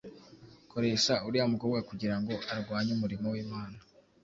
koresha 0.71 1.13
uriya 1.27 1.45
mukobwa 1.53 1.79
kugira 1.89 2.15
ngo 2.21 2.33
arwanye 2.53 2.91
umurimo 2.97 3.25
w’Imana, 3.33 3.77